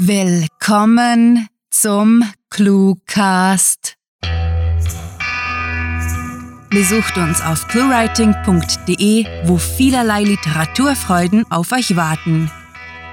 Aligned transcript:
Willkommen 0.00 1.48
zum 1.70 2.22
Cluecast. 2.50 3.96
Besucht 6.70 7.18
uns 7.18 7.42
auf 7.42 7.66
cluewriting.de, 7.66 9.26
wo 9.48 9.58
vielerlei 9.58 10.22
Literaturfreuden 10.22 11.50
auf 11.50 11.72
euch 11.72 11.96
warten. 11.96 12.48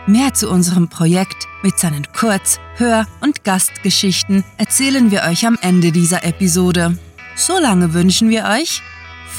Mehr 0.06 0.36
zu 0.36 0.48
unserem 0.48 0.88
Projekt 0.88 1.48
mit 1.64 1.80
seinen 1.80 2.06
Kurz-, 2.14 2.60
Hör- 2.76 3.08
und 3.20 3.44
Gastgeschichten 3.44 4.44
erzählen 4.60 5.10
wir 5.10 5.24
euch 5.24 5.48
am 5.48 5.58
Ende 5.62 5.92
dieser 5.92 6.24
Episode. 6.24 7.00
Solange 7.36 7.96
wünschen 7.96 8.30
wir 8.30 8.46
euch 8.46 8.84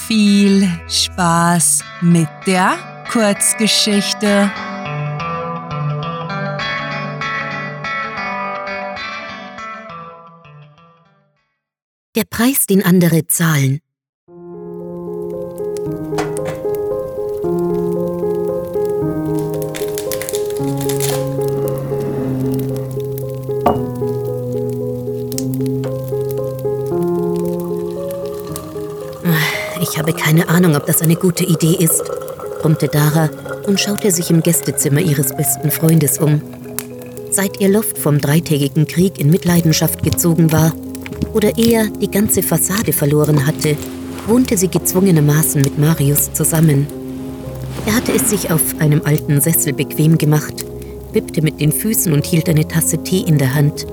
viel 0.09 0.69
Spaß 0.89 1.85
mit 2.01 2.29
der 2.49 3.05
Kurzgeschichte. 3.13 4.51
Der 12.17 12.25
Preis, 12.25 12.65
den 12.65 12.83
andere 12.83 13.27
zahlen. 13.27 13.81
Ich 29.83 29.99
habe 29.99 30.15
keine 30.15 30.49
Ahnung, 30.49 30.75
ob 30.75 30.87
das 30.87 31.03
eine 31.03 31.17
gute 31.17 31.45
Idee 31.45 31.77
ist, 31.79 32.03
brummte 32.63 32.89
Dara 32.89 33.29
und 33.67 33.79
schaute 33.79 34.11
sich 34.11 34.31
im 34.31 34.43
Gästezimmer 34.43 35.01
ihres 35.01 35.37
besten 35.37 35.71
Freundes 35.71 36.17
um. 36.17 36.41
Seit 37.31 37.61
ihr 37.61 37.69
Loft 37.69 37.99
vom 37.99 38.23
dreitägigen 38.23 38.87
Krieg 38.87 39.21
in 39.21 39.29
Mitleidenschaft 39.29 40.03
gezogen 40.03 40.51
war, 40.51 40.73
oder 41.33 41.57
eher 41.57 41.87
die 41.87 42.11
ganze 42.11 42.43
Fassade 42.43 42.93
verloren 42.93 43.47
hatte, 43.47 43.77
wohnte 44.27 44.57
sie 44.57 44.69
gezwungenermaßen 44.69 45.63
mit 45.63 45.79
Marius 45.79 46.33
zusammen. 46.33 46.87
Er 47.87 47.95
hatte 47.95 48.13
es 48.13 48.31
sich 48.31 48.51
auf 48.51 48.63
einem 48.79 49.03
alten 49.05 49.41
Sessel 49.41 49.73
bequem 49.73 50.19
gemacht, 50.19 50.65
wippte 51.13 51.43
mit 51.43 51.61
den 51.61 51.73
Füßen 51.73 52.13
und 52.13 52.27
hielt 52.27 52.49
eine 52.49 52.67
Tasse 52.67 53.03
Tee 53.03 53.21
in 53.21 53.39
der 53.39 53.55
Hand. 53.55 53.87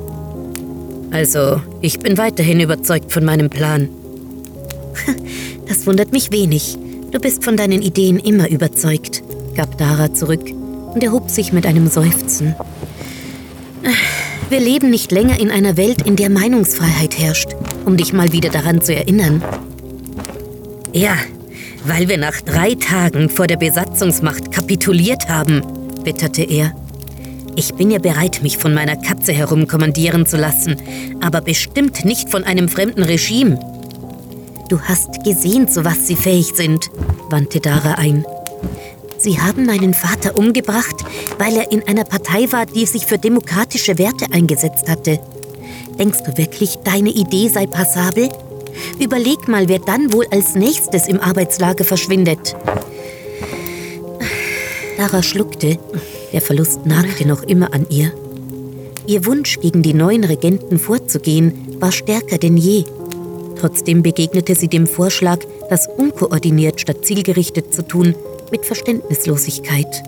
Also, 1.12 1.62
ich 1.82 2.00
bin 2.00 2.18
weiterhin 2.18 2.60
überzeugt 2.60 3.12
von 3.12 3.24
meinem 3.26 3.50
Plan. 3.50 3.90
Das 5.66 5.88
wundert 5.88 6.12
mich 6.12 6.32
wenig. 6.32 6.78
Du 7.12 7.20
bist 7.20 7.44
von 7.44 7.56
deinen 7.56 7.82
Ideen 7.82 8.20
immer 8.20 8.50
überzeugt, 8.50 9.24
gab 9.56 9.78
Dara 9.78 10.14
zurück 10.14 10.44
und 10.94 11.04
erhob 11.04 11.30
sich 11.30 11.54
mit 11.54 11.66
einem 11.66 11.88
Seufzen. 11.88 12.54
Wir 14.54 14.62
leben 14.62 14.92
nicht 14.92 15.12
länger 15.12 15.40
in 15.40 15.50
einer 15.50 15.78
Welt, 15.78 16.04
in 16.04 16.16
der 16.16 16.30
Meinungsfreiheit 16.30 17.18
herrscht, 17.18 17.56
um 17.86 17.98
dich 17.98 18.14
mal 18.14 18.34
wieder 18.34 18.52
daran 18.52 18.84
zu 18.84 18.94
erinnern. 18.94 19.44
Ja, 20.94 21.18
weil 21.86 22.08
wir 22.08 22.20
nach 22.20 22.40
drei 22.40 22.76
Tagen 22.76 23.32
vor 23.32 23.48
der 23.48 23.58
Besatzungsmacht 23.58 24.52
kapituliert 24.52 25.28
haben, 25.28 25.64
witterte 26.04 26.44
er. 26.44 26.72
Ich 27.56 27.74
bin 27.74 27.90
ja 27.90 27.98
bereit, 27.98 28.44
mich 28.44 28.60
von 28.60 28.76
meiner 28.76 28.96
Katze 28.96 29.34
herumkommandieren 29.34 30.28
zu 30.28 30.38
lassen, 30.38 30.76
aber 31.20 31.42
bestimmt 31.42 32.06
nicht 32.06 32.30
von 32.30 32.44
einem 32.44 32.70
fremden 32.70 33.02
Regime. 33.02 33.60
Du 34.70 34.80
hast 34.82 35.24
gesehen, 35.24 35.68
zu 35.68 35.84
was 35.84 36.06
sie 36.06 36.16
fähig 36.16 36.52
sind, 36.54 36.92
wandte 37.32 37.60
Dara 37.60 37.94
ein. 37.96 38.24
Sie 39.24 39.40
haben 39.40 39.66
meinen 39.66 39.94
Vater 39.94 40.38
umgebracht, 40.38 41.06
weil 41.38 41.56
er 41.56 41.72
in 41.72 41.88
einer 41.88 42.04
Partei 42.04 42.52
war, 42.52 42.66
die 42.66 42.86
sich 42.86 43.06
für 43.06 43.18
demokratische 43.18 43.98
Werte 43.98 44.26
eingesetzt 44.34 44.90
hatte. 44.90 45.22
Denkst 45.98 46.24
du 46.26 46.38
wirklich, 46.38 46.76
deine 46.84 47.10
Idee 47.10 47.48
sei 47.48 47.66
passabel? 47.66 48.28
Überleg 49.00 49.48
mal, 49.48 49.70
wer 49.70 49.80
dann 49.80 50.12
wohl 50.12 50.28
als 50.30 50.56
nächstes 50.56 51.08
im 51.08 51.22
Arbeitslager 51.22 51.86
verschwindet. 51.86 52.54
Dara 54.98 55.24
schluckte. 55.24 55.80
Der 56.34 56.42
Verlust 56.42 56.86
nagte 56.86 57.26
noch 57.26 57.44
immer 57.44 57.74
an 57.74 57.86
ihr. 57.90 58.12
Ihr 59.08 59.26
Wunsch, 59.26 59.62
gegen 59.62 59.84
die 59.84 59.94
neuen 59.94 60.26
Regenten 60.26 60.80
vorzugehen, 60.80 61.78
war 61.80 61.94
stärker 61.94 62.40
denn 62.40 62.58
je. 62.58 62.84
Trotzdem 63.58 64.04
begegnete 64.04 64.54
sie 64.56 64.68
dem 64.68 64.86
Vorschlag, 64.86 65.40
das 65.70 65.88
unkoordiniert 65.88 66.82
statt 66.82 67.06
zielgerichtet 67.06 67.74
zu 67.74 67.88
tun, 67.88 68.16
mit 68.54 68.66
Verständnislosigkeit. 68.66 70.04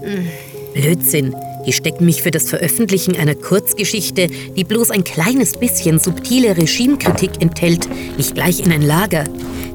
Blödsinn. 0.76 1.36
Die 1.66 1.74
stecken 1.74 2.06
mich 2.06 2.22
für 2.22 2.30
das 2.30 2.48
Veröffentlichen 2.48 3.16
einer 3.16 3.34
Kurzgeschichte, 3.34 4.30
die 4.56 4.64
bloß 4.64 4.92
ein 4.92 5.04
kleines 5.04 5.54
bisschen 5.54 5.98
subtile 6.00 6.56
Regimekritik 6.56 7.42
enthält, 7.42 7.90
nicht 8.18 8.36
gleich 8.36 8.60
in 8.60 8.72
ein 8.72 8.84
Lager. 8.84 9.24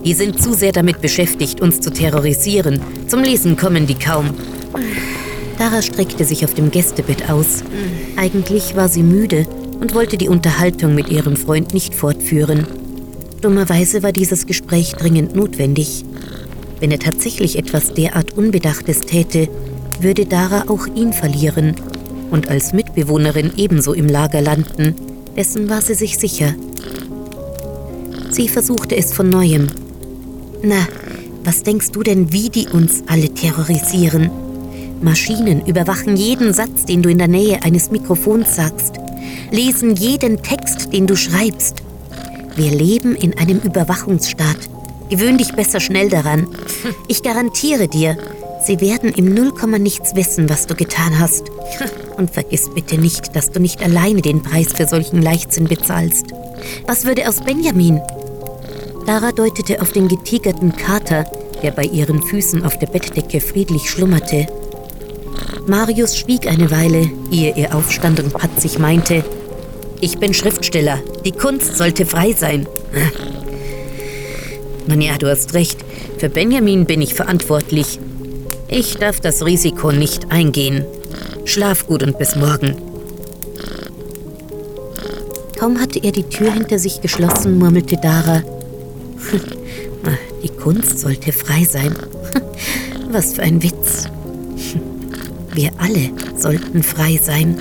Die 0.04 0.14
sind 0.14 0.40
zu 0.40 0.54
sehr 0.54 0.70
damit 0.70 1.00
beschäftigt, 1.00 1.60
uns 1.60 1.80
zu 1.80 1.90
terrorisieren. 1.92 2.80
Zum 3.08 3.24
Lesen 3.24 3.56
kommen 3.56 3.88
die 3.88 3.98
kaum. 3.98 4.30
Dara 5.58 5.82
streckte 5.82 6.24
sich 6.24 6.44
auf 6.44 6.54
dem 6.54 6.70
Gästebett 6.70 7.28
aus. 7.28 7.64
Eigentlich 8.16 8.76
war 8.76 8.88
sie 8.88 9.02
müde 9.02 9.48
und 9.80 9.96
wollte 9.96 10.16
die 10.16 10.28
Unterhaltung 10.28 10.94
mit 10.94 11.08
ihrem 11.08 11.34
Freund 11.34 11.74
nicht 11.74 11.92
fortführen. 11.92 12.68
Dummerweise 13.40 14.04
war 14.04 14.12
dieses 14.12 14.46
Gespräch 14.46 14.92
dringend 14.92 15.34
notwendig. 15.34 16.04
Wenn 16.80 16.90
er 16.90 16.98
tatsächlich 16.98 17.58
etwas 17.58 17.94
derart 17.94 18.36
Unbedachtes 18.36 19.00
täte, 19.00 19.48
würde 20.00 20.24
Dara 20.24 20.64
auch 20.68 20.86
ihn 20.86 21.12
verlieren 21.12 21.74
und 22.30 22.48
als 22.48 22.72
Mitbewohnerin 22.72 23.52
ebenso 23.56 23.92
im 23.92 24.08
Lager 24.08 24.40
landen. 24.40 24.94
Dessen 25.36 25.68
war 25.68 25.82
sie 25.82 25.94
sich 25.94 26.18
sicher. 26.18 26.54
Sie 28.30 28.48
versuchte 28.48 28.96
es 28.96 29.12
von 29.12 29.28
neuem. 29.28 29.68
Na, 30.62 30.88
was 31.44 31.62
denkst 31.62 31.90
du 31.92 32.02
denn, 32.02 32.32
wie 32.32 32.48
die 32.48 32.66
uns 32.68 33.02
alle 33.06 33.32
terrorisieren? 33.34 34.30
Maschinen 35.02 35.64
überwachen 35.66 36.16
jeden 36.16 36.52
Satz, 36.52 36.84
den 36.84 37.02
du 37.02 37.08
in 37.08 37.18
der 37.18 37.28
Nähe 37.28 37.62
eines 37.62 37.90
Mikrofons 37.90 38.56
sagst, 38.56 38.96
lesen 39.50 39.96
jeden 39.96 40.42
Text, 40.42 40.92
den 40.92 41.06
du 41.06 41.16
schreibst. 41.16 41.82
Wir 42.56 42.70
leben 42.70 43.14
in 43.14 43.36
einem 43.38 43.60
Überwachungsstaat. 43.60 44.68
Gewöhn 45.10 45.38
dich 45.38 45.52
besser 45.52 45.80
schnell 45.80 46.08
daran. 46.08 46.46
Ich 47.08 47.22
garantiere 47.22 47.88
dir, 47.88 48.16
sie 48.64 48.80
werden 48.80 49.12
im 49.12 49.34
Nullkomma 49.34 49.78
nichts 49.78 50.14
wissen, 50.14 50.48
was 50.48 50.66
du 50.66 50.74
getan 50.74 51.18
hast. 51.18 51.50
Und 52.16 52.30
vergiss 52.30 52.70
bitte 52.72 52.96
nicht, 52.96 53.34
dass 53.34 53.50
du 53.50 53.60
nicht 53.60 53.82
alleine 53.82 54.22
den 54.22 54.42
Preis 54.42 54.68
für 54.72 54.86
solchen 54.86 55.20
Leichtsinn 55.20 55.66
bezahlst. 55.66 56.26
Was 56.86 57.04
würde 57.04 57.28
aus 57.28 57.40
Benjamin? 57.40 58.00
Dara 59.06 59.32
deutete 59.32 59.82
auf 59.82 59.92
den 59.92 60.06
getigerten 60.06 60.76
Kater, 60.76 61.24
der 61.62 61.72
bei 61.72 61.84
ihren 61.84 62.22
Füßen 62.22 62.64
auf 62.64 62.78
der 62.78 62.86
Bettdecke 62.86 63.40
friedlich 63.40 63.90
schlummerte. 63.90 64.46
Marius 65.66 66.16
schwieg 66.16 66.46
eine 66.46 66.70
Weile, 66.70 67.10
ehe 67.30 67.54
er 67.56 67.74
aufstand 67.74 68.20
und 68.20 68.32
patzig 68.32 68.78
meinte, 68.78 69.24
ich 70.00 70.18
bin 70.18 70.32
Schriftsteller. 70.32 71.00
Die 71.24 71.32
Kunst 71.32 71.76
sollte 71.76 72.06
frei 72.06 72.32
sein. 72.32 72.66
Nun 74.90 75.00
ja, 75.00 75.16
du 75.18 75.30
hast 75.30 75.54
recht. 75.54 75.78
Für 76.18 76.28
Benjamin 76.28 76.84
bin 76.84 77.00
ich 77.00 77.14
verantwortlich. 77.14 78.00
Ich 78.66 78.96
darf 78.96 79.20
das 79.20 79.46
Risiko 79.46 79.92
nicht 79.92 80.32
eingehen. 80.32 80.84
Schlaf 81.44 81.86
gut 81.86 82.02
und 82.02 82.18
bis 82.18 82.34
morgen. 82.34 82.74
Kaum 85.56 85.78
hatte 85.78 86.02
er 86.02 86.10
die 86.10 86.24
Tür 86.24 86.52
hinter 86.52 86.80
sich 86.80 87.00
geschlossen, 87.00 87.56
murmelte 87.56 87.96
Dara. 87.96 88.42
Die 90.42 90.48
Kunst 90.48 90.98
sollte 90.98 91.32
frei 91.32 91.64
sein. 91.64 91.94
Was 93.10 93.34
für 93.34 93.42
ein 93.42 93.62
Witz. 93.62 94.08
Wir 95.52 95.70
alle 95.78 96.10
sollten 96.36 96.82
frei 96.82 97.20
sein. 97.22 97.58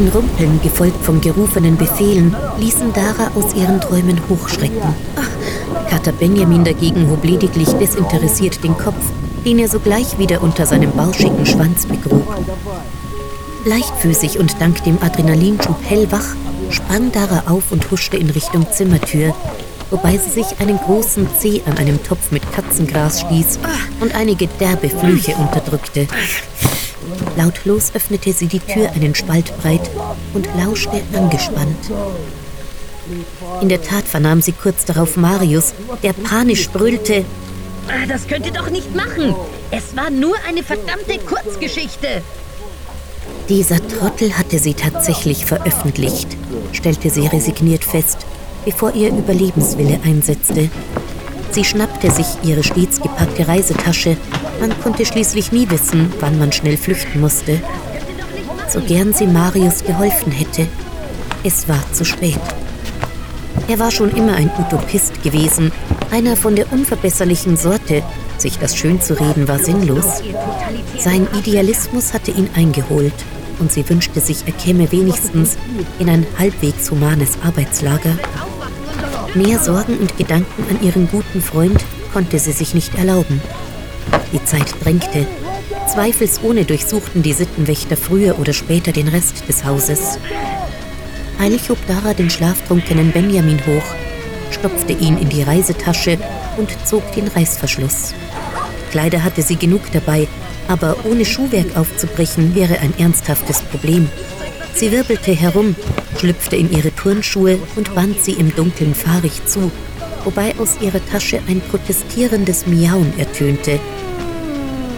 Ein 0.00 0.08
Rumpeln, 0.08 0.62
gefolgt 0.62 1.04
von 1.04 1.20
gerufenen 1.20 1.76
Befehlen, 1.76 2.34
ließen 2.58 2.90
Dara 2.94 3.32
aus 3.34 3.54
ihren 3.54 3.82
Träumen 3.82 4.18
hochschrecken. 4.30 4.80
Kater 5.90 6.12
Benjamin 6.12 6.64
dagegen 6.64 7.10
hob 7.10 7.22
lediglich 7.22 7.68
desinteressiert 7.68 8.64
den 8.64 8.78
Kopf, 8.78 9.04
den 9.44 9.58
er 9.58 9.68
sogleich 9.68 10.18
wieder 10.18 10.42
unter 10.42 10.64
seinem 10.64 10.90
bauschigen 10.92 11.44
Schwanz 11.44 11.84
begrub. 11.84 12.26
Leichtfüßig 13.66 14.38
und 14.38 14.58
dank 14.58 14.82
dem 14.84 14.96
Adrenalinschub 15.02 15.76
hellwach 15.84 16.34
sprang 16.70 17.12
Dara 17.12 17.50
auf 17.52 17.70
und 17.70 17.90
huschte 17.90 18.16
in 18.16 18.30
Richtung 18.30 18.66
Zimmertür, 18.72 19.34
wobei 19.90 20.16
sie 20.16 20.30
sich 20.30 20.60
einen 20.60 20.78
großen 20.78 21.28
Zeh 21.38 21.60
an 21.66 21.76
einem 21.76 22.02
Topf 22.02 22.30
mit 22.30 22.50
Katzengras 22.52 23.20
stieß 23.20 23.58
und 24.00 24.14
einige 24.14 24.46
derbe 24.58 24.88
Flüche 24.88 25.34
unterdrückte. 25.34 26.06
Lautlos 27.36 27.92
öffnete 27.94 28.32
sie 28.32 28.46
die 28.46 28.60
Tür 28.60 28.90
einen 28.92 29.14
Spalt 29.14 29.52
breit 29.60 29.90
und 30.34 30.48
lauschte 30.58 31.02
angespannt. 31.14 31.90
In 33.60 33.68
der 33.68 33.82
Tat 33.82 34.04
vernahm 34.04 34.40
sie 34.40 34.52
kurz 34.52 34.84
darauf 34.84 35.16
Marius, 35.16 35.74
der 36.02 36.12
panisch 36.12 36.68
brüllte. 36.70 37.24
Ah, 37.88 38.06
das 38.06 38.26
könnt 38.26 38.46
ihr 38.46 38.52
doch 38.52 38.70
nicht 38.70 38.94
machen. 38.94 39.34
Es 39.70 39.96
war 39.96 40.10
nur 40.10 40.36
eine 40.46 40.62
verdammte 40.62 41.18
Kurzgeschichte. 41.18 42.22
Dieser 43.48 43.86
Trottel 43.88 44.36
hatte 44.38 44.58
sie 44.58 44.74
tatsächlich 44.74 45.44
veröffentlicht, 45.44 46.28
stellte 46.72 47.10
sie 47.10 47.26
resigniert 47.26 47.84
fest, 47.84 48.18
bevor 48.64 48.94
ihr 48.94 49.08
Überlebenswille 49.08 49.98
einsetzte. 50.04 50.70
Sie 51.52 51.64
schnappte 51.64 52.10
sich 52.10 52.26
ihre 52.42 52.62
stets 52.62 53.00
gepackte 53.00 53.48
Reisetasche. 53.48 54.16
Man 54.60 54.78
konnte 54.82 55.04
schließlich 55.04 55.52
nie 55.52 55.68
wissen, 55.68 56.12
wann 56.20 56.38
man 56.38 56.52
schnell 56.52 56.76
flüchten 56.76 57.20
musste. 57.20 57.60
So 58.68 58.80
gern 58.80 59.12
sie 59.12 59.26
Marius 59.26 59.82
geholfen 59.84 60.30
hätte. 60.30 60.68
Es 61.42 61.68
war 61.68 61.82
zu 61.92 62.04
spät. 62.04 62.38
Er 63.66 63.78
war 63.78 63.90
schon 63.90 64.10
immer 64.10 64.34
ein 64.34 64.50
Utopist 64.58 65.22
gewesen, 65.22 65.72
einer 66.10 66.36
von 66.36 66.54
der 66.54 66.72
unverbesserlichen 66.72 67.56
Sorte. 67.56 68.02
Sich 68.38 68.58
das 68.58 68.76
schön 68.76 69.00
zu 69.00 69.14
reden 69.14 69.48
war 69.48 69.58
sinnlos. 69.58 70.22
Sein 70.98 71.26
Idealismus 71.36 72.12
hatte 72.12 72.30
ihn 72.30 72.48
eingeholt 72.54 73.12
und 73.58 73.72
sie 73.72 73.88
wünschte 73.88 74.20
sich, 74.20 74.44
er 74.46 74.52
käme 74.52 74.90
wenigstens 74.90 75.56
in 75.98 76.08
ein 76.08 76.26
halbwegs 76.38 76.90
humanes 76.90 77.38
Arbeitslager. 77.44 78.16
Mehr 79.34 79.60
Sorgen 79.60 79.96
und 79.98 80.16
Gedanken 80.18 80.64
an 80.68 80.82
ihren 80.82 81.08
guten 81.08 81.40
Freund 81.40 81.84
konnte 82.12 82.40
sie 82.40 82.50
sich 82.50 82.74
nicht 82.74 82.96
erlauben. 82.96 83.40
Die 84.32 84.44
Zeit 84.44 84.74
drängte. 84.82 85.24
Zweifelsohne 85.92 86.64
durchsuchten 86.64 87.22
die 87.22 87.32
Sittenwächter 87.32 87.96
früher 87.96 88.40
oder 88.40 88.52
später 88.52 88.90
den 88.90 89.06
Rest 89.06 89.48
des 89.48 89.64
Hauses. 89.64 90.18
Eilig 91.38 91.70
hob 91.70 91.78
Dara 91.86 92.12
den 92.12 92.28
schlaftrunkenen 92.28 93.12
Benjamin 93.12 93.60
hoch, 93.66 93.94
stopfte 94.50 94.92
ihn 94.94 95.16
in 95.16 95.28
die 95.28 95.42
Reisetasche 95.42 96.18
und 96.56 96.76
zog 96.84 97.12
den 97.12 97.28
Reißverschluss. 97.28 98.14
Kleider 98.90 99.22
hatte 99.22 99.42
sie 99.42 99.56
genug 99.56 99.82
dabei, 99.92 100.26
aber 100.66 100.96
ohne 101.04 101.24
Schuhwerk 101.24 101.76
aufzubrechen 101.76 102.56
wäre 102.56 102.80
ein 102.80 102.94
ernsthaftes 102.98 103.62
Problem. 103.62 104.08
Sie 104.74 104.90
wirbelte 104.90 105.32
herum, 105.32 105.76
schlüpfte 106.20 106.56
in 106.56 106.70
ihre 106.70 106.94
Turnschuhe 106.94 107.58
und 107.76 107.94
band 107.94 108.22
sie 108.22 108.32
im 108.32 108.54
Dunkeln 108.54 108.94
fahrig 108.94 109.46
zu, 109.46 109.72
wobei 110.24 110.54
aus 110.58 110.76
ihrer 110.80 111.04
Tasche 111.06 111.40
ein 111.48 111.62
protestierendes 111.62 112.66
Miauen 112.66 113.18
ertönte. 113.18 113.80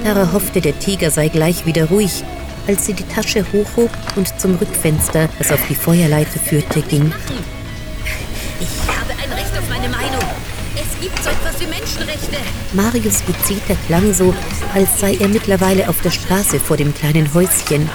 Tara 0.03 0.33
hoffte, 0.33 0.61
der 0.61 0.77
Tiger 0.81 1.13
sei 1.13 1.29
gleich 1.29 1.65
wieder 1.65 1.85
ruhig, 1.87 2.25
als 2.67 2.87
sie 2.87 2.95
die 2.95 3.05
Tasche 3.05 3.47
hochhob 3.53 3.91
und 4.17 4.41
zum 4.41 4.57
Rückfenster, 4.57 5.29
das 5.39 5.53
auf 5.53 5.61
die 5.69 5.77
Feuerleiter 5.77 6.41
führte, 6.41 6.83
ging. 6.83 7.13
Ich 8.59 8.89
habe 8.89 9.13
ein 9.13 9.33
Recht 9.33 9.57
auf 9.57 9.69
meine 9.69 9.89
Meinung. 9.89 10.25
Es 10.75 11.01
gibt 11.01 11.23
so 11.23 11.31
etwas 11.31 11.61
wie 11.61 11.67
Menschenrechte. 11.67 12.39
Marius 12.73 13.23
Gezeter 13.25 13.77
klang 13.87 14.13
so, 14.13 14.35
als 14.75 14.99
sei 14.99 15.17
er 15.21 15.29
mittlerweile 15.29 15.89
auf 15.89 16.01
der 16.01 16.11
Straße 16.11 16.59
vor 16.59 16.77
dem 16.77 16.93
kleinen 16.93 17.33
Häuschen. 17.33 17.89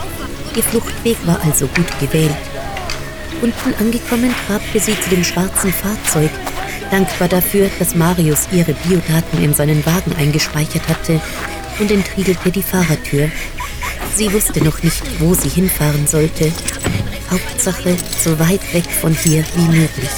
Ihr 0.55 0.63
Fluchtweg 0.63 1.17
war 1.25 1.41
also 1.43 1.67
gut 1.67 1.99
gewählt. 1.99 2.56
Unten 3.41 3.73
angekommen 3.79 4.33
trabte 4.47 4.79
sie 4.79 4.99
zu 4.99 5.09
dem 5.09 5.23
schwarzen 5.23 5.71
Fahrzeug, 5.71 6.31
dankbar 6.89 7.27
dafür, 7.27 7.69
dass 7.77 7.93
Marius 7.93 8.47
ihre 8.51 8.73
Biodaten 8.73 9.43
in 9.43 9.53
seinen 9.53 9.85
Wagen 9.85 10.15
eingespeichert 10.17 10.87
hatte 10.87 11.21
und 11.79 11.91
entriegelte 11.91 12.51
die 12.51 12.63
Fahrertür. 12.63 13.29
Sie 14.15 14.33
wusste 14.33 14.63
noch 14.63 14.81
nicht, 14.81 15.03
wo 15.19 15.35
sie 15.35 15.49
hinfahren 15.49 16.07
sollte. 16.07 16.51
Hauptsache, 17.29 17.95
so 18.23 18.39
weit 18.39 18.73
weg 18.73 18.85
von 19.01 19.13
hier 19.13 19.43
wie 19.55 19.67
möglich. 19.67 20.09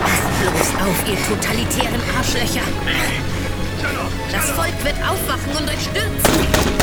Passt 0.00 0.40
bloß 0.40 0.86
auf, 0.86 1.08
ihr 1.08 1.18
totalitären 1.26 2.00
Arschlöcher. 2.16 2.62
Das 4.30 4.50
Volk 4.50 4.84
wird 4.84 4.96
aufwachen 5.02 5.56
und 5.58 5.68
euch 5.68 5.82
stürzen. 5.82 6.73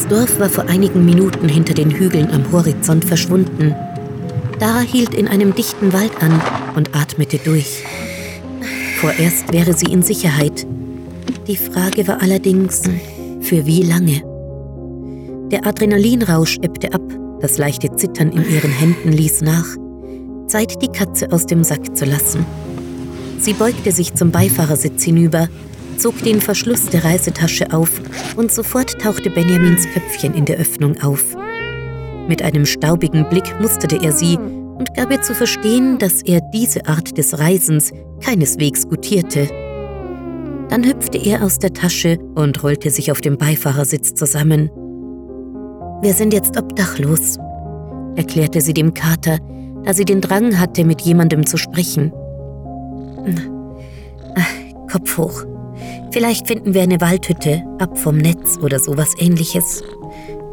Das 0.00 0.08
Dorf 0.08 0.40
war 0.40 0.48
vor 0.48 0.64
einigen 0.64 1.04
Minuten 1.04 1.46
hinter 1.46 1.74
den 1.74 1.90
Hügeln 1.90 2.30
am 2.30 2.50
Horizont 2.52 3.04
verschwunden. 3.04 3.74
Dara 4.58 4.80
hielt 4.80 5.12
in 5.12 5.28
einem 5.28 5.54
dichten 5.54 5.92
Wald 5.92 6.22
an 6.22 6.40
und 6.74 6.96
atmete 6.96 7.36
durch. 7.36 7.84
Vorerst 8.98 9.52
wäre 9.52 9.74
sie 9.74 9.92
in 9.92 10.02
Sicherheit. 10.02 10.66
Die 11.46 11.56
Frage 11.56 12.08
war 12.08 12.22
allerdings, 12.22 12.80
für 13.42 13.66
wie 13.66 13.82
lange? 13.82 14.22
Der 15.50 15.66
Adrenalinrausch 15.66 16.56
ebbte 16.62 16.94
ab, 16.94 17.02
das 17.42 17.58
leichte 17.58 17.94
Zittern 17.94 18.32
in 18.32 18.50
ihren 18.50 18.72
Händen 18.72 19.12
ließ 19.12 19.42
nach. 19.42 19.66
Zeit, 20.46 20.80
die 20.80 20.88
Katze 20.88 21.30
aus 21.30 21.44
dem 21.44 21.62
Sack 21.62 21.94
zu 21.94 22.06
lassen. 22.06 22.46
Sie 23.38 23.52
beugte 23.52 23.92
sich 23.92 24.14
zum 24.14 24.30
Beifahrersitz 24.30 25.04
hinüber, 25.04 25.48
zog 26.00 26.22
den 26.22 26.40
Verschluss 26.40 26.86
der 26.86 27.04
Reisetasche 27.04 27.72
auf 27.72 27.90
und 28.36 28.50
sofort 28.50 28.98
tauchte 29.00 29.28
Benjamins 29.28 29.86
Köpfchen 29.92 30.34
in 30.34 30.46
der 30.46 30.56
Öffnung 30.56 31.00
auf. 31.02 31.36
Mit 32.26 32.42
einem 32.42 32.64
staubigen 32.64 33.28
Blick 33.28 33.60
musterte 33.60 33.98
er 34.02 34.12
sie 34.12 34.36
und 34.36 34.94
gab 34.96 35.10
ihr 35.10 35.20
zu 35.20 35.34
verstehen, 35.34 35.98
dass 35.98 36.22
er 36.22 36.40
diese 36.54 36.86
Art 36.86 37.18
des 37.18 37.38
Reisens 37.38 37.92
keineswegs 38.20 38.88
gutierte. 38.88 39.46
Dann 40.70 40.84
hüpfte 40.84 41.18
er 41.18 41.44
aus 41.44 41.58
der 41.58 41.74
Tasche 41.74 42.18
und 42.34 42.62
rollte 42.62 42.90
sich 42.90 43.12
auf 43.12 43.20
dem 43.20 43.36
Beifahrersitz 43.36 44.14
zusammen. 44.14 44.70
Wir 46.00 46.14
sind 46.14 46.32
jetzt 46.32 46.56
obdachlos, 46.56 47.36
erklärte 48.16 48.62
sie 48.62 48.72
dem 48.72 48.94
Kater, 48.94 49.38
da 49.84 49.92
sie 49.92 50.06
den 50.06 50.22
Drang 50.22 50.58
hatte, 50.58 50.84
mit 50.84 51.02
jemandem 51.02 51.44
zu 51.44 51.58
sprechen. 51.58 52.10
Ach, 54.34 54.90
Kopf 54.90 55.18
hoch. 55.18 55.49
Vielleicht 56.12 56.48
finden 56.48 56.74
wir 56.74 56.82
eine 56.82 57.00
Waldhütte, 57.00 57.62
ab 57.78 57.98
vom 57.98 58.16
Netz 58.16 58.58
oder 58.60 58.80
sowas 58.80 59.14
ähnliches. 59.18 59.82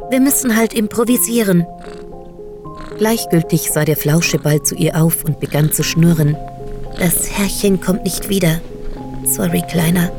Wir 0.10 0.20
müssen 0.20 0.56
halt 0.56 0.74
improvisieren. 0.74 1.66
Gleichgültig 2.98 3.72
sah 3.72 3.84
der 3.84 3.98
Flauscheball 3.98 4.62
zu 4.62 4.76
ihr 4.76 5.02
auf 5.02 5.24
und 5.24 5.40
begann 5.40 5.72
zu 5.72 5.84
schnurren. 5.84 6.38
Das 7.00 7.32
Herrchen 7.38 7.82
kommt 7.82 8.04
nicht 8.04 8.30
wieder. 8.30 8.62
Sorry, 9.26 9.64
Kleiner. 9.70 10.12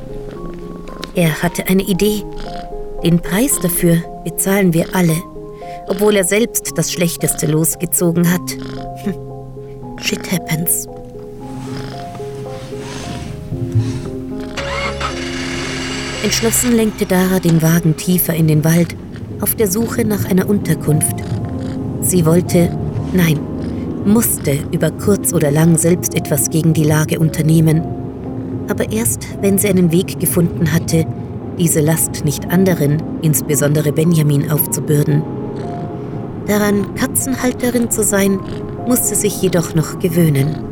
Er 1.15 1.43
hatte 1.43 1.67
eine 1.69 1.83
Idee. 1.83 2.23
Den 3.05 3.21
Preis 3.21 3.59
dafür 3.61 4.03
bezahlen 4.25 4.75
wir 4.75 4.87
alle, 4.95 5.17
obwohl 5.89 6.17
er 6.17 6.25
selbst 6.25 6.73
das 6.77 6.93
Schlechteste 6.93 7.47
losgezogen 7.47 8.31
hat. 8.31 8.57
Shit 10.01 10.31
happens. 10.31 10.87
Entschlossen 16.25 16.73
lenkte 16.73 17.07
Dara 17.07 17.39
den 17.39 17.63
Wagen 17.63 17.97
tiefer 17.97 18.35
in 18.35 18.49
den 18.49 18.65
Wald, 18.65 18.97
auf 19.41 19.55
der 19.55 19.71
Suche 19.71 20.05
nach 20.05 20.29
einer 20.29 20.49
Unterkunft. 20.49 21.15
Sie 22.01 22.27
wollte, 22.27 22.77
nein, 23.13 23.39
musste 24.05 24.59
über 24.73 24.91
kurz 24.91 25.33
oder 25.33 25.53
lang 25.53 25.79
selbst 25.79 26.17
etwas 26.17 26.51
gegen 26.51 26.75
die 26.75 26.83
Lage 26.83 27.21
unternehmen. 27.21 27.83
Aber 28.69 28.91
erst, 28.91 29.29
wenn 29.41 29.59
sie 29.59 29.69
einen 29.69 29.93
Weg 29.93 30.19
gefunden 30.19 30.73
hatte, 30.73 31.07
diese 31.57 31.81
Last 31.81 32.25
nicht 32.25 32.51
anderen, 32.51 33.01
insbesondere 33.23 33.93
Benjamin, 33.93 34.51
aufzubürden. 34.51 35.23
Daran, 36.49 36.95
Katzenhalterin 36.97 37.93
zu 37.93 38.03
sein, 38.03 38.41
musste 38.89 39.15
sich 39.15 39.41
jedoch 39.41 39.77
noch 39.77 40.01
gewöhnen. 40.01 40.68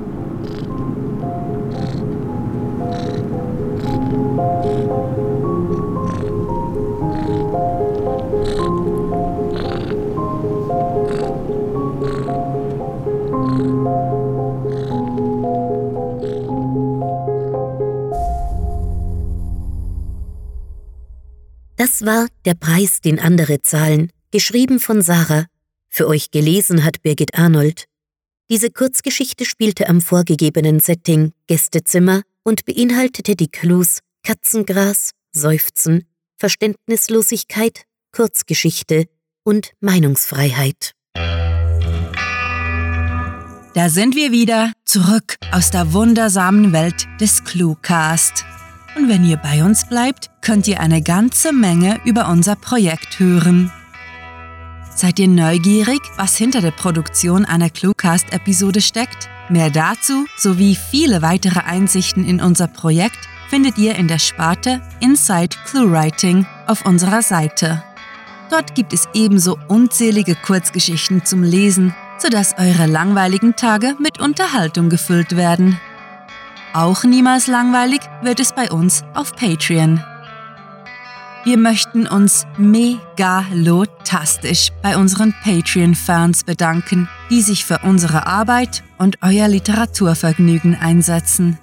Das 21.76 22.06
war 22.06 22.28
Der 22.46 22.54
Preis, 22.54 23.00
den 23.02 23.18
andere 23.18 23.60
zahlen, 23.60 24.10
geschrieben 24.30 24.80
von 24.80 25.02
Sarah. 25.02 25.46
Für 25.88 26.08
euch 26.08 26.30
gelesen 26.30 26.84
hat 26.84 27.02
Birgit 27.02 27.34
Arnold. 27.34 27.84
Diese 28.48 28.70
Kurzgeschichte 28.70 29.44
spielte 29.44 29.88
am 29.88 30.00
vorgegebenen 30.00 30.80
Setting 30.80 31.32
Gästezimmer 31.46 32.22
und 32.44 32.64
beinhaltete 32.64 33.36
die 33.36 33.48
Clues 33.48 33.98
Katzengras, 34.22 35.10
Seufzen, 35.32 36.04
Verständnislosigkeit, 36.38 37.82
Kurzgeschichte 38.12 39.04
und 39.44 39.72
Meinungsfreiheit. 39.80 40.92
Da 43.74 43.90
sind 43.90 44.16
wir 44.16 44.32
wieder, 44.32 44.72
zurück 44.86 45.36
aus 45.52 45.70
der 45.70 45.92
wundersamen 45.92 46.72
Welt 46.72 47.06
des 47.20 47.44
Cluecast. 47.44 48.46
Und 48.96 49.10
wenn 49.10 49.24
ihr 49.24 49.36
bei 49.36 49.62
uns 49.62 49.84
bleibt, 49.84 50.30
könnt 50.40 50.66
ihr 50.66 50.80
eine 50.80 51.02
ganze 51.02 51.52
Menge 51.52 52.00
über 52.04 52.28
unser 52.28 52.56
Projekt 52.56 53.18
hören. 53.18 53.70
Seid 54.94 55.18
ihr 55.18 55.28
neugierig, 55.28 56.00
was 56.16 56.36
hinter 56.36 56.62
der 56.62 56.70
Produktion 56.70 57.44
einer 57.44 57.68
Cluecast-Episode 57.68 58.80
steckt? 58.80 59.28
Mehr 59.50 59.68
dazu 59.68 60.26
sowie 60.38 60.74
viele 60.74 61.20
weitere 61.20 61.60
Einsichten 61.60 62.24
in 62.24 62.40
unser 62.40 62.68
Projekt 62.68 63.18
findet 63.48 63.76
ihr 63.76 63.96
in 63.96 64.08
der 64.08 64.18
Sparte 64.18 64.80
Inside 65.00 65.56
ClueWriting 65.66 66.46
auf 66.66 66.86
unserer 66.86 67.20
Seite. 67.20 67.84
Dort 68.50 68.74
gibt 68.74 68.94
es 68.94 69.08
ebenso 69.12 69.58
unzählige 69.68 70.34
Kurzgeschichten 70.36 71.24
zum 71.24 71.42
Lesen, 71.42 71.94
sodass 72.16 72.54
eure 72.56 72.86
langweiligen 72.86 73.56
Tage 73.56 73.94
mit 74.00 74.18
Unterhaltung 74.20 74.88
gefüllt 74.88 75.36
werden. 75.36 75.78
Auch 76.76 77.04
niemals 77.04 77.46
langweilig 77.46 78.00
wird 78.20 78.38
es 78.38 78.52
bei 78.52 78.70
uns 78.70 79.02
auf 79.14 79.34
Patreon. 79.34 80.04
Wir 81.44 81.56
möchten 81.56 82.06
uns 82.06 82.46
megalotastisch 82.58 84.72
bei 84.82 84.98
unseren 84.98 85.34
Patreon-Fans 85.42 86.44
bedanken, 86.44 87.08
die 87.30 87.40
sich 87.40 87.64
für 87.64 87.78
unsere 87.78 88.26
Arbeit 88.26 88.84
und 88.98 89.16
euer 89.22 89.48
Literaturvergnügen 89.48 90.76
einsetzen. 90.78 91.58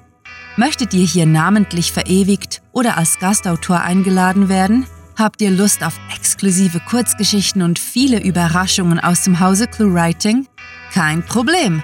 Möchtet 0.58 0.96
ihr 0.96 1.06
hier 1.06 1.28
namentlich 1.28 1.92
verewigt 1.92 2.64
oder 2.72 2.98
als 2.98 3.20
Gastautor 3.20 3.82
eingeladen 3.82 4.50
werden? 4.50 4.88
Habt 5.16 5.44
ihr 5.44 5.52
Lust 5.52 5.84
auf 5.84 5.94
exklusive 6.16 6.80
Kurzgeschichten 6.80 7.62
und 7.62 7.78
viele 7.78 8.20
Überraschungen 8.20 9.00
aus 9.00 9.22
dem 9.22 9.40
Hause 9.40 9.68
ClueWriting? 9.68 10.48
Kein 10.92 11.24
Problem! 11.24 11.84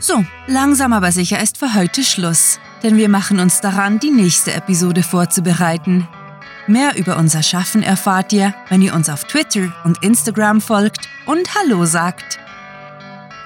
So, 0.00 0.24
langsam 0.46 0.92
aber 0.92 1.10
sicher 1.10 1.42
ist 1.42 1.58
für 1.58 1.74
heute 1.74 2.04
Schluss, 2.04 2.60
denn 2.82 2.96
wir 2.96 3.08
machen 3.08 3.40
uns 3.40 3.60
daran, 3.60 3.98
die 3.98 4.10
nächste 4.10 4.54
Episode 4.54 5.02
vorzubereiten. 5.02 6.06
Mehr 6.68 6.96
über 6.96 7.16
unser 7.16 7.42
Schaffen 7.42 7.82
erfahrt 7.82 8.32
ihr, 8.32 8.54
wenn 8.68 8.82
ihr 8.82 8.94
uns 8.94 9.08
auf 9.08 9.24
Twitter 9.24 9.72
und 9.84 10.04
Instagram 10.04 10.60
folgt 10.60 11.08
und 11.26 11.52
Hallo 11.54 11.84
sagt. 11.84 12.38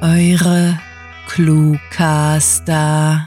Eure 0.00 0.78
Cluecaster. 1.26 3.26